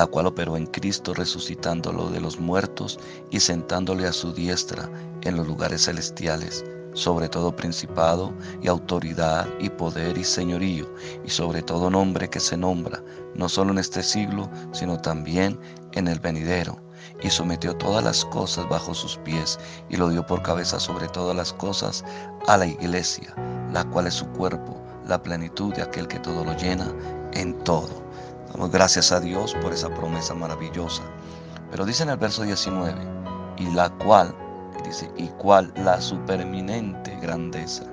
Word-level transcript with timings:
la 0.00 0.06
cual 0.06 0.28
operó 0.28 0.56
en 0.56 0.64
Cristo 0.64 1.12
resucitándolo 1.12 2.08
de 2.08 2.22
los 2.22 2.40
muertos 2.40 2.98
y 3.30 3.38
sentándole 3.38 4.06
a 4.06 4.14
su 4.14 4.32
diestra 4.32 4.88
en 5.20 5.36
los 5.36 5.46
lugares 5.46 5.84
celestiales, 5.84 6.64
sobre 6.94 7.28
todo 7.28 7.54
principado 7.54 8.32
y 8.62 8.68
autoridad 8.68 9.46
y 9.58 9.68
poder 9.68 10.16
y 10.16 10.24
señorío, 10.24 10.90
y 11.22 11.28
sobre 11.28 11.60
todo 11.60 11.90
nombre 11.90 12.30
que 12.30 12.40
se 12.40 12.56
nombra, 12.56 13.04
no 13.34 13.46
solo 13.46 13.72
en 13.72 13.78
este 13.78 14.02
siglo, 14.02 14.48
sino 14.72 14.98
también 14.98 15.60
en 15.92 16.08
el 16.08 16.18
venidero. 16.18 16.80
Y 17.22 17.28
sometió 17.28 17.76
todas 17.76 18.02
las 18.02 18.24
cosas 18.24 18.66
bajo 18.70 18.94
sus 18.94 19.18
pies, 19.18 19.58
y 19.90 19.98
lo 19.98 20.08
dio 20.08 20.24
por 20.24 20.40
cabeza 20.40 20.80
sobre 20.80 21.08
todas 21.08 21.36
las 21.36 21.52
cosas 21.52 22.02
a 22.46 22.56
la 22.56 22.64
iglesia, 22.64 23.34
la 23.70 23.84
cual 23.84 24.06
es 24.06 24.14
su 24.14 24.26
cuerpo, 24.28 24.82
la 25.06 25.22
plenitud 25.22 25.74
de 25.74 25.82
aquel 25.82 26.08
que 26.08 26.20
todo 26.20 26.42
lo 26.42 26.56
llena 26.56 26.90
en 27.34 27.52
todo. 27.64 28.09
Damos 28.52 28.70
gracias 28.70 29.12
a 29.12 29.20
Dios 29.20 29.54
por 29.62 29.72
esa 29.72 29.88
promesa 29.88 30.34
maravillosa. 30.34 31.02
Pero 31.70 31.84
dice 31.84 32.02
en 32.02 32.10
el 32.10 32.16
verso 32.16 32.42
19, 32.42 32.94
y 33.58 33.70
la 33.70 33.90
cual, 33.90 34.34
dice, 34.84 35.10
y 35.16 35.28
cual 35.28 35.72
la 35.76 36.00
superminente 36.00 37.16
grandeza, 37.20 37.84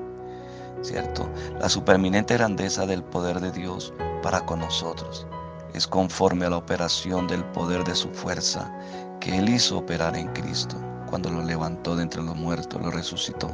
¿cierto? 0.82 1.30
La 1.60 1.70
superminente 1.70 2.36
grandeza 2.36 2.86
del 2.86 3.04
poder 3.04 3.40
de 3.40 3.52
Dios 3.52 3.94
para 4.24 4.46
con 4.46 4.60
nosotros 4.60 5.28
es 5.74 5.86
conforme 5.86 6.46
a 6.46 6.50
la 6.50 6.58
operación 6.58 7.28
del 7.28 7.44
poder 7.46 7.84
de 7.84 7.94
su 7.94 8.10
fuerza 8.10 8.72
que 9.20 9.38
Él 9.38 9.50
hizo 9.50 9.78
operar 9.78 10.16
en 10.16 10.28
Cristo 10.34 10.76
cuando 11.08 11.30
lo 11.30 11.44
levantó 11.44 11.96
de 11.96 12.04
entre 12.04 12.24
los 12.24 12.36
muertos, 12.36 12.82
lo 12.82 12.92
resucitó, 12.92 13.50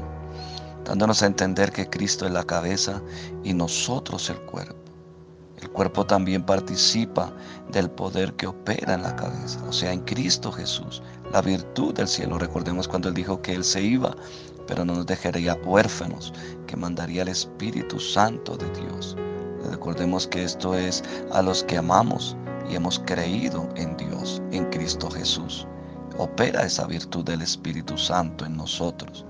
dándonos 0.86 1.22
a 1.22 1.28
entender 1.28 1.72
que 1.72 1.90
Cristo 1.90 2.26
es 2.26 2.32
la 2.32 2.44
cabeza 2.44 3.02
y 3.44 3.54
nosotros 3.54 4.30
el 4.30 4.40
cuerpo. 4.42 4.83
El 5.64 5.70
cuerpo 5.70 6.06
también 6.06 6.44
participa 6.44 7.32
del 7.72 7.90
poder 7.90 8.34
que 8.34 8.48
opera 8.48 8.96
en 8.96 9.02
la 9.02 9.16
cabeza, 9.16 9.64
o 9.64 9.72
sea, 9.72 9.94
en 9.94 10.02
Cristo 10.02 10.52
Jesús, 10.52 11.02
la 11.32 11.42
virtud 11.42 11.94
del 11.94 12.10
cielo. 12.10 12.38
Recordemos 12.38 12.86
cuando 12.86 13.08
Él 13.08 13.16
dijo 13.16 13.42
que 13.42 13.54
Él 13.54 13.64
se 13.64 13.82
iba, 13.82 14.14
pero 14.68 14.84
no 14.84 14.94
nos 14.94 15.06
dejaría 15.06 15.56
huérfanos, 15.66 16.34
que 16.68 16.76
mandaría 16.76 17.22
el 17.22 17.30
Espíritu 17.30 17.98
Santo 17.98 18.58
de 18.58 18.70
Dios. 18.72 19.16
Recordemos 19.72 20.28
que 20.28 20.44
esto 20.44 20.76
es 20.76 21.02
a 21.32 21.42
los 21.42 21.64
que 21.64 21.78
amamos 21.78 22.36
y 22.70 22.76
hemos 22.76 23.00
creído 23.00 23.70
en 23.78 23.96
Dios, 23.96 24.42
en 24.52 24.66
Cristo 24.66 25.10
Jesús. 25.10 25.66
Opera 26.18 26.66
esa 26.66 26.86
virtud 26.88 27.24
del 27.24 27.42
Espíritu 27.42 27.98
Santo 27.98 28.46
en 28.46 28.58
nosotros. 28.58 29.26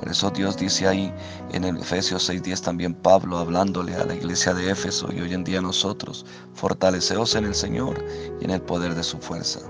Por 0.00 0.08
eso 0.10 0.30
Dios 0.30 0.56
dice 0.56 0.88
ahí 0.88 1.12
en 1.52 1.62
el 1.62 1.76
Efesios 1.76 2.30
6:10 2.30 2.62
también 2.62 2.94
Pablo 2.94 3.36
hablándole 3.36 3.94
a 3.94 4.06
la 4.06 4.14
iglesia 4.14 4.54
de 4.54 4.70
Éfeso 4.70 5.12
y 5.12 5.20
hoy 5.20 5.34
en 5.34 5.44
día 5.44 5.60
nosotros, 5.60 6.24
fortaleceos 6.54 7.34
en 7.34 7.44
el 7.44 7.54
Señor 7.54 8.02
y 8.40 8.44
en 8.46 8.50
el 8.50 8.62
poder 8.62 8.94
de 8.94 9.02
su 9.02 9.18
fuerza. 9.18 9.60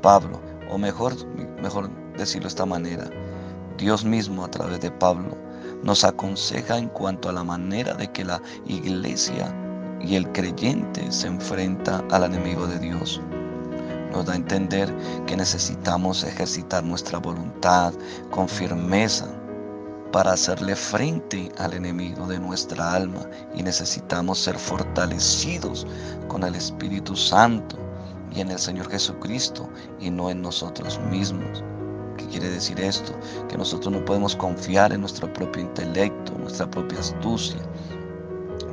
Pablo, 0.00 0.40
o 0.70 0.78
mejor, 0.78 1.12
mejor 1.60 1.90
decirlo 2.16 2.44
de 2.44 2.48
esta 2.48 2.64
manera, 2.64 3.10
Dios 3.76 4.02
mismo 4.02 4.46
a 4.46 4.50
través 4.50 4.80
de 4.80 4.90
Pablo 4.92 5.36
nos 5.82 6.04
aconseja 6.04 6.78
en 6.78 6.88
cuanto 6.88 7.28
a 7.28 7.32
la 7.32 7.44
manera 7.44 7.92
de 7.92 8.10
que 8.10 8.24
la 8.24 8.40
iglesia 8.66 9.54
y 10.00 10.14
el 10.14 10.32
creyente 10.32 11.12
se 11.12 11.26
enfrenta 11.26 12.02
al 12.10 12.24
enemigo 12.24 12.66
de 12.66 12.78
Dios 12.78 13.20
nos 14.10 14.26
da 14.26 14.32
a 14.32 14.36
entender 14.36 14.92
que 15.26 15.36
necesitamos 15.36 16.24
ejercitar 16.24 16.82
nuestra 16.82 17.18
voluntad 17.20 17.92
con 18.30 18.48
firmeza 18.48 19.28
para 20.12 20.32
hacerle 20.32 20.74
frente 20.74 21.50
al 21.58 21.74
enemigo 21.74 22.26
de 22.26 22.38
nuestra 22.38 22.94
alma 22.94 23.20
y 23.54 23.62
necesitamos 23.62 24.38
ser 24.38 24.58
fortalecidos 24.58 25.86
con 26.28 26.42
el 26.42 26.54
Espíritu 26.54 27.14
Santo 27.16 27.76
y 28.34 28.40
en 28.40 28.50
el 28.50 28.58
Señor 28.58 28.90
Jesucristo 28.90 29.68
y 30.00 30.10
no 30.10 30.30
en 30.30 30.42
nosotros 30.42 31.00
mismos. 31.10 31.62
¿Qué 32.16 32.26
quiere 32.26 32.50
decir 32.50 32.80
esto? 32.80 33.12
Que 33.48 33.56
nosotros 33.56 33.92
no 33.92 34.04
podemos 34.04 34.36
confiar 34.36 34.92
en 34.92 35.00
nuestro 35.00 35.32
propio 35.32 35.62
intelecto, 35.62 36.32
nuestra 36.38 36.70
propia 36.70 37.00
astucia, 37.00 37.60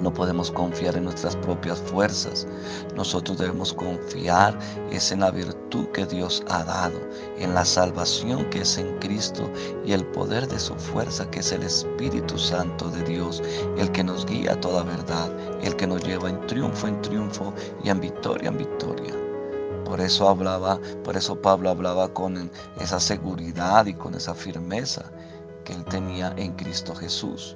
no 0.01 0.13
podemos 0.13 0.51
confiar 0.51 0.95
en 0.95 1.05
nuestras 1.05 1.35
propias 1.37 1.79
fuerzas. 1.79 2.47
Nosotros 2.95 3.37
debemos 3.37 3.73
confiar 3.73 4.57
es 4.91 5.11
en 5.11 5.21
la 5.21 5.31
virtud 5.31 5.87
que 5.87 6.05
Dios 6.05 6.43
ha 6.49 6.63
dado, 6.63 6.99
en 7.37 7.53
la 7.53 7.65
salvación 7.65 8.49
que 8.49 8.61
es 8.61 8.77
en 8.77 8.97
Cristo 8.99 9.49
y 9.85 9.93
el 9.93 10.05
poder 10.05 10.47
de 10.47 10.59
su 10.59 10.75
fuerza 10.75 11.29
que 11.29 11.39
es 11.39 11.51
el 11.51 11.63
Espíritu 11.63 12.37
Santo 12.37 12.89
de 12.89 13.03
Dios, 13.03 13.41
el 13.77 13.91
que 13.91 14.03
nos 14.03 14.25
guía 14.25 14.53
a 14.53 14.61
toda 14.61 14.83
verdad, 14.83 15.31
el 15.61 15.75
que 15.75 15.87
nos 15.87 16.03
lleva 16.03 16.29
en 16.29 16.45
triunfo 16.47 16.87
en 16.87 17.01
triunfo 17.01 17.53
y 17.83 17.89
en 17.89 17.99
victoria 17.99 18.49
en 18.49 18.57
victoria. 18.57 19.13
Por 19.85 20.01
eso 20.01 20.27
hablaba, 20.27 20.79
por 21.03 21.15
eso 21.15 21.41
Pablo 21.41 21.69
hablaba 21.69 22.13
con 22.13 22.51
esa 22.79 22.99
seguridad 22.99 23.85
y 23.85 23.93
con 23.93 24.15
esa 24.15 24.35
firmeza 24.35 25.05
que 25.63 25.73
él 25.73 25.85
tenía 25.85 26.33
en 26.37 26.53
Cristo 26.53 26.93
Jesús. 26.93 27.55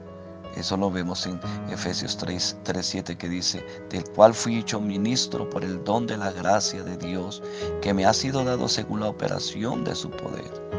Eso 0.55 0.77
lo 0.77 0.91
vemos 0.91 1.25
en 1.25 1.39
Efesios 1.69 2.17
3, 2.17 2.57
7 2.81 3.17
que 3.17 3.29
dice, 3.29 3.65
del 3.89 4.03
cual 4.11 4.33
fui 4.33 4.57
hecho 4.57 4.81
ministro 4.81 5.49
por 5.49 5.63
el 5.63 5.83
don 5.83 6.07
de 6.07 6.17
la 6.17 6.31
gracia 6.31 6.83
de 6.83 6.97
Dios, 6.97 7.41
que 7.81 7.93
me 7.93 8.05
ha 8.05 8.13
sido 8.13 8.43
dado 8.43 8.67
según 8.67 8.99
la 9.01 9.09
operación 9.09 9.83
de 9.83 9.95
su 9.95 10.09
poder. 10.09 10.70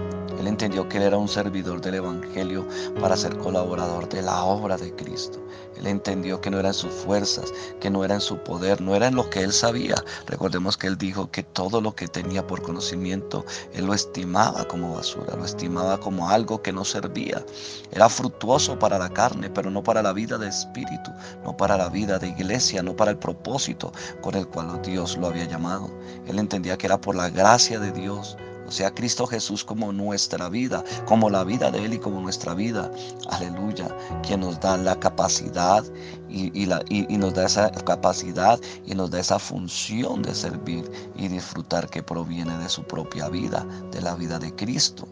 Él 0.43 0.49
entendió 0.49 0.89
que 0.89 0.97
él 0.97 1.05
era 1.05 1.17
un 1.17 1.29
servidor 1.29 1.81
del 1.81 1.95
Evangelio 1.95 2.67
para 3.01 3.17
ser 3.17 3.39
colaborador 3.39 4.09
de 4.09 4.23
la 4.23 4.43
obra 4.43 4.77
de 4.77 4.93
Cristo. 4.97 5.39
Él 5.77 5.87
entendió 5.87 6.41
que 6.41 6.51
no 6.51 6.59
era 6.59 6.71
en 6.71 6.75
sus 6.75 6.91
fuerzas, 6.91 7.53
que 7.79 7.91
no 7.91 8.05
era 8.05 8.17
en 8.17 8.21
su 8.21 8.39
poder, 8.39 8.81
no 8.81 8.97
era 8.97 9.07
en 9.07 9.15
lo 9.15 9.31
que 9.31 9.45
él 9.45 9.53
sabía. 9.53 9.95
Recordemos 10.27 10.77
que 10.77 10.89
él 10.89 10.99
dijo 10.99 11.31
que 11.31 11.45
todo 11.45 11.81
lo 11.81 11.95
que 11.95 12.09
tenía 12.09 12.45
por 12.45 12.61
conocimiento, 12.61 13.45
él 13.73 13.87
lo 13.87 13.95
estimaba 13.95 14.65
como 14.67 14.97
basura, 14.97 15.37
lo 15.37 15.45
estimaba 15.45 16.01
como 16.01 16.29
algo 16.29 16.61
que 16.61 16.73
no 16.73 16.85
servía. 16.85 17.47
Era 17.93 18.09
fructuoso 18.09 18.77
para 18.81 18.99
la 18.99 19.11
carne, 19.11 19.49
pero 19.49 19.71
no 19.71 19.85
para 19.85 20.03
la 20.03 20.13
vida 20.13 20.39
de 20.39 20.49
espíritu, 20.49 21.13
no 21.45 21.57
para 21.57 21.77
la 21.77 21.89
vida 21.89 22.19
de 22.19 22.27
iglesia, 22.27 22.83
no 22.83 22.97
para 22.97 23.13
el 23.13 23.17
propósito 23.17 23.93
con 24.23 24.35
el 24.35 24.49
cual 24.49 24.83
Dios 24.83 25.17
lo 25.17 25.29
había 25.29 25.45
llamado. 25.45 25.89
Él 26.27 26.41
entendía 26.41 26.77
que 26.77 26.87
era 26.87 27.01
por 27.01 27.15
la 27.15 27.31
gracia 27.31 27.79
de 27.79 27.93
Dios 27.93 28.37
sea 28.73 28.93
Cristo 28.93 29.27
Jesús 29.27 29.65
como 29.65 29.93
nuestra 29.93 30.49
vida, 30.49 30.83
como 31.07 31.31
la 31.31 31.45
vida 31.45 31.71
de 31.71 31.85
Él 31.85 31.95
y 31.95 31.99
como 31.99 32.21
nuestra 32.21 32.55
vida. 32.55 32.91
Aleluya, 33.31 33.89
quien 34.27 34.41
nos 34.41 34.59
da 34.61 34.77
la 34.77 34.99
capacidad 34.99 35.85
y, 36.29 36.67
la, 36.67 36.83
y 36.89 37.17
nos 37.17 37.35
da 37.35 37.47
esa 37.47 37.71
capacidad 37.71 38.59
y 38.87 38.95
nos 38.95 39.11
da 39.11 39.21
esa 39.21 39.39
función 39.39 40.23
de 40.23 40.35
servir 40.35 40.91
y 41.15 41.29
disfrutar 41.29 41.89
que 41.89 42.03
proviene 42.03 42.57
de 42.59 42.69
su 42.69 42.83
propia 42.83 43.29
vida, 43.29 43.67
de 43.91 44.01
la 44.01 44.15
vida 44.15 44.39
de 44.39 44.55
Cristo. 44.55 45.07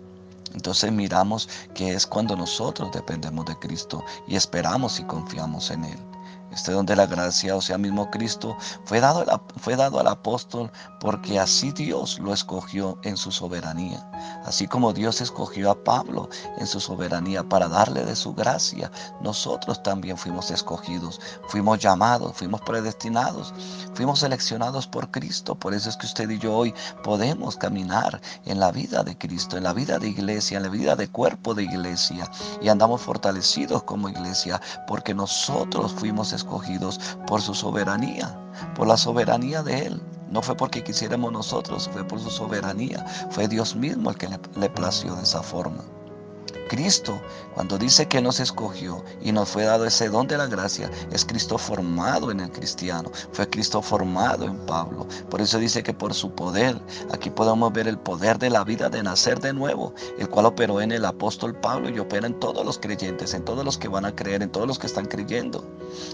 Entonces 0.54 0.90
miramos 0.90 1.48
que 1.74 1.92
es 1.92 2.06
cuando 2.06 2.36
nosotros 2.36 2.90
dependemos 2.92 3.46
de 3.46 3.56
Cristo 3.58 4.02
y 4.26 4.36
esperamos 4.36 4.98
y 4.98 5.04
confiamos 5.04 5.70
en 5.70 5.84
Él. 5.84 5.98
Este 6.52 6.72
don 6.72 6.84
de 6.84 6.96
la 6.96 7.06
gracia, 7.06 7.54
o 7.54 7.60
sea, 7.60 7.78
mismo 7.78 8.10
Cristo, 8.10 8.56
fue 8.84 9.00
dado, 9.00 9.24
fue 9.56 9.76
dado 9.76 10.00
al 10.00 10.08
apóstol 10.08 10.70
porque 10.98 11.38
así 11.38 11.70
Dios 11.70 12.18
lo 12.18 12.34
escogió 12.34 12.98
en 13.02 13.16
su 13.16 13.30
soberanía. 13.30 14.04
Así 14.44 14.66
como 14.66 14.92
Dios 14.92 15.20
escogió 15.20 15.70
a 15.70 15.84
Pablo 15.84 16.28
en 16.58 16.66
su 16.66 16.80
soberanía 16.80 17.48
para 17.48 17.68
darle 17.68 18.04
de 18.04 18.16
su 18.16 18.34
gracia, 18.34 18.90
nosotros 19.20 19.82
también 19.82 20.18
fuimos 20.18 20.50
escogidos, 20.50 21.20
fuimos 21.48 21.78
llamados, 21.78 22.32
fuimos 22.34 22.60
predestinados, 22.62 23.54
fuimos 23.94 24.20
seleccionados 24.20 24.86
por 24.86 25.10
Cristo. 25.10 25.54
Por 25.54 25.72
eso 25.72 25.88
es 25.88 25.96
que 25.96 26.06
usted 26.06 26.28
y 26.30 26.38
yo 26.38 26.54
hoy 26.54 26.74
podemos 27.04 27.56
caminar 27.56 28.20
en 28.44 28.58
la 28.58 28.72
vida 28.72 29.02
de 29.04 29.16
Cristo, 29.16 29.56
en 29.56 29.64
la 29.64 29.72
vida 29.72 29.98
de 29.98 30.08
iglesia, 30.08 30.56
en 30.56 30.64
la 30.64 30.68
vida 30.68 30.96
de 30.96 31.08
cuerpo 31.08 31.54
de 31.54 31.62
iglesia 31.62 32.28
y 32.60 32.68
andamos 32.68 33.00
fortalecidos 33.00 33.84
como 33.84 34.08
iglesia 34.08 34.60
porque 34.86 35.14
nosotros 35.14 35.92
fuimos 35.92 36.32
escogidos 36.32 36.39
escogidos 36.40 36.98
por 37.26 37.40
su 37.40 37.54
soberanía, 37.54 38.38
por 38.74 38.86
la 38.86 38.96
soberanía 38.96 39.62
de 39.62 39.86
Él. 39.86 40.02
No 40.30 40.42
fue 40.42 40.56
porque 40.56 40.84
quisiéramos 40.84 41.32
nosotros, 41.32 41.88
fue 41.92 42.04
por 42.04 42.20
su 42.20 42.30
soberanía. 42.30 43.04
Fue 43.30 43.48
Dios 43.48 43.74
mismo 43.74 44.10
el 44.10 44.16
que 44.16 44.28
le, 44.28 44.38
le 44.56 44.70
plació 44.70 45.14
de 45.16 45.22
esa 45.22 45.42
forma. 45.42 45.84
Cristo, 46.70 47.20
cuando 47.52 47.76
dice 47.76 48.06
que 48.06 48.22
nos 48.22 48.38
escogió 48.38 49.04
y 49.20 49.32
nos 49.32 49.48
fue 49.48 49.64
dado 49.64 49.86
ese 49.86 50.08
don 50.08 50.28
de 50.28 50.38
la 50.38 50.46
gracia, 50.46 50.88
es 51.10 51.24
Cristo 51.24 51.58
formado 51.58 52.30
en 52.30 52.38
el 52.38 52.52
cristiano, 52.52 53.10
fue 53.32 53.50
Cristo 53.50 53.82
formado 53.82 54.44
en 54.44 54.56
Pablo. 54.66 55.04
Por 55.28 55.40
eso 55.40 55.58
dice 55.58 55.82
que 55.82 55.92
por 55.92 56.14
su 56.14 56.32
poder, 56.32 56.80
aquí 57.12 57.28
podemos 57.28 57.72
ver 57.72 57.88
el 57.88 57.98
poder 57.98 58.38
de 58.38 58.50
la 58.50 58.62
vida 58.62 58.88
de 58.88 59.02
nacer 59.02 59.40
de 59.40 59.52
nuevo, 59.52 59.92
el 60.20 60.28
cual 60.28 60.46
operó 60.46 60.80
en 60.80 60.92
el 60.92 61.04
apóstol 61.04 61.56
Pablo 61.56 61.88
y 61.88 61.98
opera 61.98 62.28
en 62.28 62.38
todos 62.38 62.64
los 62.64 62.78
creyentes, 62.78 63.34
en 63.34 63.44
todos 63.44 63.64
los 63.64 63.76
que 63.76 63.88
van 63.88 64.04
a 64.04 64.14
creer, 64.14 64.40
en 64.40 64.52
todos 64.52 64.68
los 64.68 64.78
que 64.78 64.86
están 64.86 65.06
creyendo. 65.06 65.64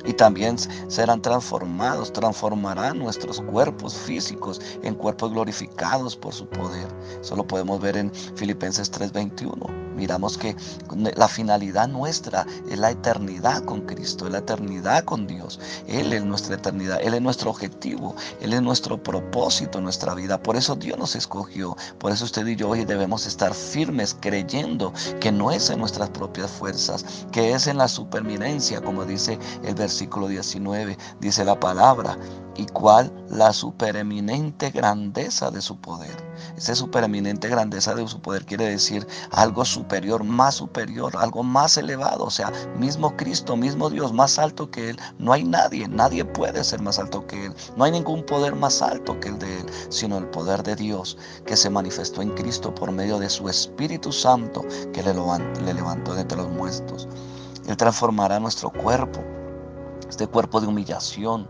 Y 0.04 0.12
también 0.12 0.56
serán 0.88 1.22
transformados, 1.22 2.12
transformarán 2.12 2.98
nuestros 2.98 3.40
cuerpos 3.40 3.94
físicos 3.94 4.60
en 4.82 4.94
cuerpos 4.94 5.32
glorificados 5.32 6.16
por 6.16 6.32
su 6.32 6.46
poder. 6.46 6.88
Eso 7.20 7.36
lo 7.36 7.46
podemos 7.46 7.80
ver 7.80 7.96
en 7.96 8.12
Filipenses 8.34 8.90
3:21 8.90 9.85
miramos 9.96 10.38
que 10.38 10.54
la 11.16 11.28
finalidad 11.28 11.88
nuestra 11.88 12.46
es 12.70 12.78
la 12.78 12.90
eternidad 12.90 13.64
con 13.64 13.80
Cristo, 13.82 14.26
es 14.26 14.32
la 14.32 14.38
eternidad 14.38 15.04
con 15.04 15.26
Dios. 15.26 15.58
Él 15.88 16.12
es 16.12 16.24
nuestra 16.24 16.54
eternidad, 16.54 17.00
Él 17.02 17.14
es 17.14 17.22
nuestro 17.22 17.50
objetivo, 17.50 18.14
Él 18.40 18.52
es 18.52 18.62
nuestro 18.62 19.02
propósito 19.02 19.78
en 19.78 19.84
nuestra 19.84 20.14
vida. 20.14 20.40
Por 20.40 20.56
eso 20.56 20.76
Dios 20.76 20.98
nos 20.98 21.16
escogió, 21.16 21.76
por 21.98 22.12
eso 22.12 22.24
usted 22.24 22.46
y 22.46 22.56
yo 22.56 22.68
hoy 22.68 22.84
debemos 22.84 23.26
estar 23.26 23.54
firmes 23.54 24.16
creyendo 24.20 24.92
que 25.20 25.32
no 25.32 25.50
es 25.50 25.70
en 25.70 25.78
nuestras 25.78 26.10
propias 26.10 26.50
fuerzas, 26.50 27.04
que 27.32 27.52
es 27.52 27.66
en 27.66 27.78
la 27.78 27.88
superminencia, 27.88 28.80
como 28.80 29.04
dice 29.04 29.38
el 29.64 29.74
versículo 29.74 30.28
19, 30.28 30.96
dice 31.20 31.44
la 31.44 31.58
palabra, 31.58 32.18
y 32.56 32.66
cuál 32.66 33.12
la 33.28 33.52
supereminente 33.52 34.70
grandeza 34.70 35.50
de 35.50 35.60
su 35.60 35.76
poder. 35.76 36.14
Esa 36.56 36.74
supereminente 36.74 37.48
grandeza 37.48 37.94
de 37.94 38.06
su 38.08 38.20
poder 38.20 38.44
quiere 38.44 38.66
decir 38.66 39.06
algo 39.30 39.64
superior, 39.64 40.24
más 40.24 40.56
superior, 40.56 41.16
algo 41.16 41.42
más 41.42 41.76
elevado. 41.76 42.24
O 42.24 42.30
sea, 42.30 42.52
mismo 42.78 43.16
Cristo, 43.16 43.56
mismo 43.56 43.90
Dios, 43.90 44.12
más 44.12 44.38
alto 44.38 44.70
que 44.70 44.90
Él. 44.90 44.98
No 45.18 45.32
hay 45.32 45.44
nadie, 45.44 45.88
nadie 45.88 46.24
puede 46.24 46.62
ser 46.64 46.80
más 46.82 46.98
alto 46.98 47.26
que 47.26 47.46
Él. 47.46 47.54
No 47.76 47.84
hay 47.84 47.92
ningún 47.92 48.24
poder 48.24 48.54
más 48.54 48.82
alto 48.82 49.18
que 49.20 49.28
el 49.28 49.38
de 49.38 49.60
Él, 49.60 49.66
sino 49.88 50.18
el 50.18 50.26
poder 50.28 50.62
de 50.62 50.76
Dios 50.76 51.18
que 51.46 51.56
se 51.56 51.70
manifestó 51.70 52.22
en 52.22 52.30
Cristo 52.30 52.74
por 52.74 52.92
medio 52.92 53.18
de 53.18 53.30
su 53.30 53.48
Espíritu 53.48 54.12
Santo 54.12 54.64
que 54.92 55.02
le 55.02 55.74
levantó 55.74 56.14
de 56.14 56.22
entre 56.22 56.38
los 56.38 56.48
muertos. 56.48 57.08
Él 57.66 57.76
transformará 57.76 58.38
nuestro 58.38 58.70
cuerpo, 58.70 59.20
este 60.08 60.26
cuerpo 60.26 60.60
de 60.60 60.68
humillación, 60.68 61.48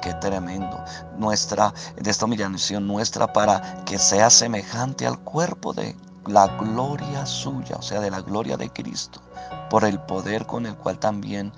Qué 0.00 0.14
tremendo. 0.14 0.82
Nuestra, 1.18 1.74
de 1.96 2.10
esta 2.10 2.24
humillación 2.24 2.86
nuestra 2.86 3.32
para 3.32 3.84
que 3.84 3.98
sea 3.98 4.30
semejante 4.30 5.06
al 5.06 5.18
cuerpo 5.20 5.72
de 5.72 5.94
la 6.26 6.46
gloria 6.58 7.26
suya, 7.26 7.76
o 7.76 7.82
sea, 7.82 8.00
de 8.00 8.10
la 8.10 8.20
gloria 8.20 8.56
de 8.56 8.70
Cristo, 8.70 9.20
por 9.68 9.84
el 9.84 10.00
poder 10.00 10.46
con 10.46 10.66
el 10.66 10.76
cual 10.76 10.98
también 10.98 11.52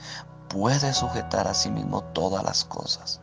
puede 0.49 0.93
sujetar 0.93 1.49
a 1.49 1.55
sí 1.55 1.71
mismo 1.71 2.03
todas 2.13 2.45
las 2.45 2.65
cosas. 2.65 3.22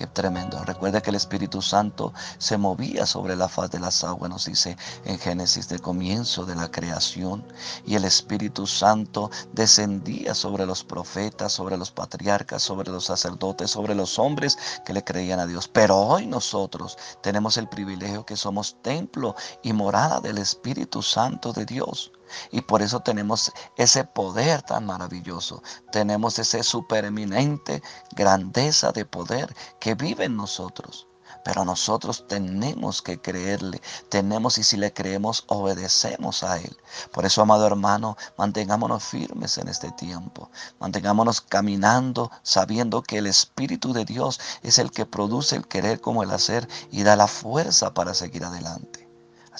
Qué 0.00 0.06
tremendo. 0.06 0.64
Recuerde 0.64 1.02
que 1.02 1.10
el 1.10 1.16
Espíritu 1.16 1.60
Santo 1.60 2.14
se 2.38 2.56
movía 2.56 3.04
sobre 3.04 3.36
la 3.36 3.50
faz 3.50 3.70
de 3.70 3.78
las 3.78 4.02
aguas, 4.02 4.30
nos 4.30 4.46
dice 4.46 4.78
en 5.04 5.18
Génesis 5.18 5.68
del 5.68 5.82
comienzo 5.82 6.46
de 6.46 6.54
la 6.54 6.70
creación. 6.70 7.44
Y 7.84 7.96
el 7.96 8.06
Espíritu 8.06 8.66
Santo 8.66 9.30
descendía 9.52 10.34
sobre 10.34 10.64
los 10.64 10.84
profetas, 10.84 11.52
sobre 11.52 11.76
los 11.76 11.90
patriarcas, 11.90 12.62
sobre 12.62 12.90
los 12.90 13.04
sacerdotes, 13.04 13.72
sobre 13.72 13.94
los 13.94 14.18
hombres 14.18 14.56
que 14.86 14.94
le 14.94 15.04
creían 15.04 15.38
a 15.38 15.46
Dios. 15.46 15.68
Pero 15.68 15.98
hoy 15.98 16.24
nosotros 16.24 16.96
tenemos 17.22 17.58
el 17.58 17.68
privilegio 17.68 18.24
que 18.24 18.38
somos 18.38 18.80
templo 18.80 19.34
y 19.62 19.74
morada 19.74 20.22
del 20.22 20.38
Espíritu 20.38 21.02
Santo 21.02 21.52
de 21.52 21.66
Dios. 21.66 22.10
Y 22.50 22.62
por 22.62 22.82
eso 22.82 23.00
tenemos 23.00 23.52
ese 23.76 24.04
poder 24.04 24.62
tan 24.62 24.86
maravilloso. 24.86 25.62
Tenemos 25.92 26.38
ese 26.38 26.62
supereminente 26.62 27.82
grandeza 28.14 28.92
de 28.92 29.04
poder 29.04 29.54
que 29.78 29.94
vive 29.94 30.24
en 30.24 30.36
nosotros. 30.36 31.06
Pero 31.44 31.64
nosotros 31.64 32.26
tenemos 32.28 33.00
que 33.00 33.20
creerle, 33.20 33.80
tenemos 34.08 34.58
y 34.58 34.64
si 34.64 34.76
le 34.76 34.92
creemos 34.92 35.44
obedecemos 35.46 36.42
a 36.42 36.58
Él. 36.58 36.76
Por 37.12 37.24
eso, 37.24 37.40
amado 37.40 37.66
hermano, 37.66 38.16
mantengámonos 38.36 39.04
firmes 39.04 39.56
en 39.56 39.68
este 39.68 39.90
tiempo, 39.92 40.50
mantengámonos 40.78 41.40
caminando 41.40 42.30
sabiendo 42.42 43.02
que 43.02 43.18
el 43.18 43.26
Espíritu 43.26 43.92
de 43.92 44.04
Dios 44.04 44.38
es 44.62 44.78
el 44.78 44.90
que 44.90 45.06
produce 45.06 45.56
el 45.56 45.66
querer 45.66 46.00
como 46.00 46.22
el 46.22 46.30
hacer 46.30 46.68
y 46.90 47.02
da 47.04 47.16
la 47.16 47.26
fuerza 47.26 47.94
para 47.94 48.12
seguir 48.12 48.44
adelante. 48.44 49.09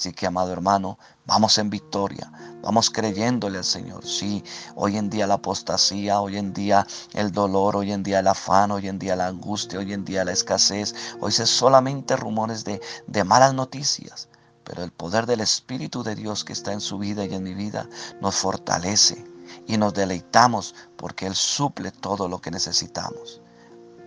Así 0.01 0.15
que, 0.15 0.27
amado 0.27 0.51
hermano, 0.51 0.99
vamos 1.27 1.59
en 1.59 1.69
victoria, 1.69 2.33
vamos 2.63 2.89
creyéndole 2.89 3.59
al 3.59 3.65
Señor. 3.65 4.07
Sí, 4.07 4.43
hoy 4.75 4.97
en 4.97 5.11
día 5.11 5.27
la 5.27 5.35
apostasía, 5.35 6.23
hoy 6.23 6.39
en 6.39 6.55
día 6.55 6.87
el 7.13 7.33
dolor, 7.33 7.77
hoy 7.77 7.93
en 7.93 8.03
día 8.03 8.21
el 8.21 8.27
afán, 8.27 8.71
hoy 8.71 8.89
en 8.89 8.99
día 8.99 9.15
la 9.15 9.27
angustia, 9.27 9.79
hoy 9.79 9.93
en 9.93 10.07
día 10.07 10.25
la 10.25 10.33
escasez, 10.33 10.95
hoy 11.21 11.33
se 11.33 11.45
solamente 11.45 12.17
rumores 12.17 12.65
de, 12.65 12.81
de 13.09 13.25
malas 13.25 13.53
noticias. 13.53 14.31
Pero 14.65 14.85
el 14.85 14.91
poder 14.91 15.27
del 15.27 15.41
Espíritu 15.41 16.03
de 16.03 16.15
Dios 16.15 16.45
que 16.45 16.55
está 16.55 16.73
en 16.73 16.81
su 16.81 16.97
vida 16.97 17.27
y 17.27 17.35
en 17.35 17.43
mi 17.43 17.53
vida 17.53 17.87
nos 18.23 18.37
fortalece 18.37 19.23
y 19.67 19.77
nos 19.77 19.93
deleitamos 19.93 20.75
porque 20.97 21.27
Él 21.27 21.35
suple 21.35 21.91
todo 21.91 22.27
lo 22.27 22.41
que 22.41 22.51
necesitamos. 22.51 23.43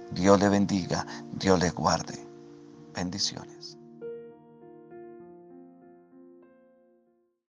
Dios 0.10 0.40
le 0.40 0.50
bendiga, 0.50 1.06
Dios 1.34 1.60
le 1.60 1.70
guarde. 1.70 2.18
Bendiciones. 2.96 3.78